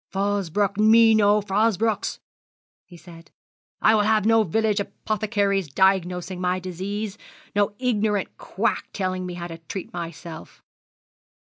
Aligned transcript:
'Fosbroke 0.11 0.79
me 0.79 1.13
no 1.13 1.41
Fosbrokes!' 1.41 2.17
he 2.87 2.97
said. 2.97 3.29
'I 3.83 3.93
will 3.93 4.01
have 4.01 4.25
no 4.25 4.41
village 4.41 4.79
apothecaries 4.79 5.67
diagnosing 5.67 6.41
my 6.41 6.59
disease, 6.59 7.19
no 7.55 7.75
ignorant 7.77 8.35
quack 8.35 8.87
telling 8.93 9.27
me 9.27 9.35
how 9.35 9.45
to 9.45 9.59
treat 9.59 9.93
myself.' 9.93 10.63